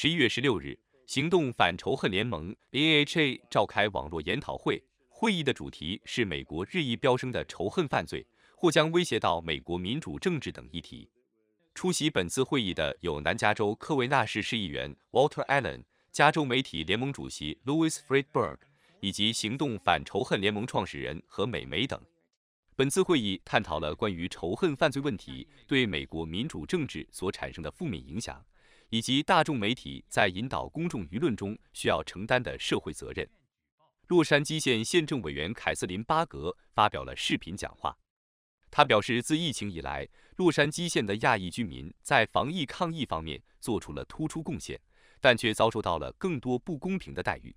[0.00, 8.24] 十一月十六日，行动反仇恨联盟 （AHA） 召开网络研讨会，会议的主题是美国日益飙升的仇恨犯罪
[8.54, 11.10] 或将威胁到美国民主政治等议题。
[11.74, 18.58] 出席本次会议的有南加州科维纳市市议员 Walter Allen、加州媒体联盟主席 Louis Friedberg
[19.00, 22.00] 以及行动反仇恨联盟创始人何美梅等。
[22.76, 28.40] 本次会议探讨了关于仇恨犯罪问题对美国民主政治所产生的负面影响。
[28.90, 33.28] 以及大众媒体在引导公众舆论中需要承担的社会责任。
[34.06, 37.96] 洛杉矶县县政委员凯瑟琳·巴格发表了视频讲话。
[38.70, 44.80] 他表示，自疫情以来，洛杉矶县的亚裔居民在防疫抗疫方面做出了突出贡献，
[45.20, 47.54] 但却遭受到了更多不公平的待遇。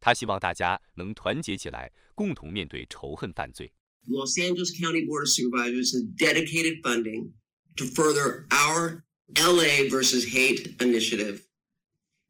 [0.00, 3.72] 他希望大家能团结起来，共同面对仇恨犯罪。
[4.08, 7.32] Los Angeles County Board of Supervisors has dedicated funding
[7.76, 9.02] to further our
[9.37, 11.45] LA versus hate initiative.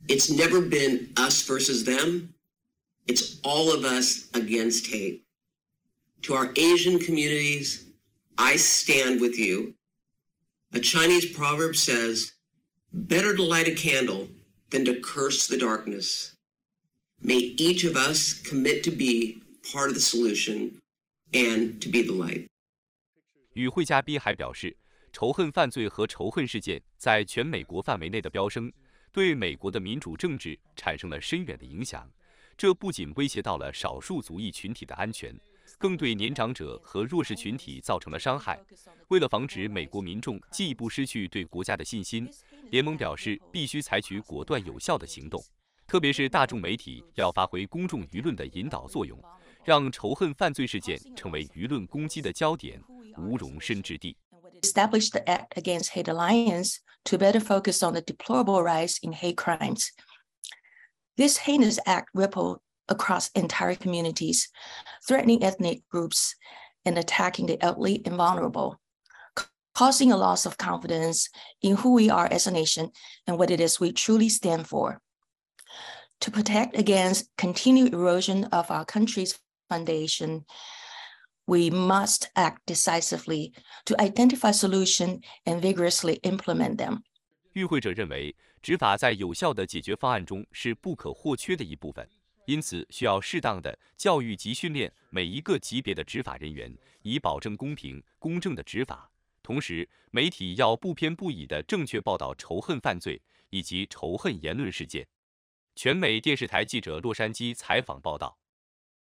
[0.08, 2.34] It's never been us versus them.
[3.08, 5.24] It's all of us against hate.
[6.24, 7.86] To our Asian communities,
[8.38, 9.74] I stand with you.
[10.74, 12.34] A Chinese proverb says,
[12.92, 14.28] better to light a candle
[14.70, 16.36] than to curse the darkness.
[17.22, 20.80] May each of us commit to be part of the solution
[21.34, 22.48] and to be the light.
[23.54, 24.76] 与会嘉宾还表示，
[25.13, 28.73] 仇恨犯罪和仇恨事件在全美国范围内的飙升，
[29.13, 32.11] 对美国的民主政治产生了深远的影响。
[32.57, 35.39] 这不仅威胁到了少数族裔群体的安全，
[35.79, 38.59] 更对年长者和弱势群体造成了伤害。
[39.09, 42.29] 为了防止美国民众进一步失去对国家的信心，
[42.71, 45.43] 联盟表示必须采取果断有效的行动，
[45.87, 49.23] 特别是大众媒体要发挥公众舆论的引导作用，
[49.63, 52.83] 让仇恨犯罪事件成为舆论攻击的焦点，
[53.19, 54.17] 无容身之地。
[54.63, 59.93] Established the Act Against Hate Alliance to better focus on the deplorable rise in hate crimes.
[61.17, 64.49] This heinous act rippled across entire communities,
[65.07, 66.35] threatening ethnic groups
[66.85, 68.81] and attacking the elderly and vulnerable,
[69.75, 71.29] causing a loss of confidence
[71.61, 72.91] in who we are as a nation
[73.27, 75.01] and what it is we truly stand for.
[76.21, 79.39] To protect against continued erosion of our country's
[79.69, 80.45] foundation,
[81.53, 83.53] we must act decisively
[83.85, 87.03] to identify solutions and vigorously implement them.
[87.53, 92.09] 与会者认为，执法在有效的解决方案中是不可或缺的一部分，
[92.47, 99.11] 因此需要适当的教育及训练每一个级别的执法人员，以保证公平公正的执法。
[99.43, 103.21] 同时，媒体要不偏不倚地正确报道仇恨犯罪
[103.51, 105.07] 以及仇恨言论事件。
[105.75, 108.39] 全美电视台记者洛杉矶采访报道。